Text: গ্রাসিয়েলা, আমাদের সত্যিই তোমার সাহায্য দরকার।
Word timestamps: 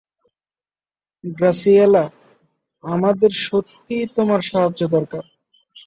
গ্রাসিয়েলা, 1.23 2.03
আমাদের 2.83 3.31
সত্যিই 3.45 4.05
তোমার 4.15 4.41
সাহায্য 4.41 4.81
দরকার। 4.87 5.23